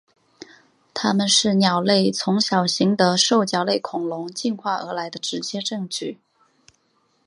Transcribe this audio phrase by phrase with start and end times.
[0.95, 6.17] 它们是鸟类从小型的兽脚类恐龙进化而来的直接证据。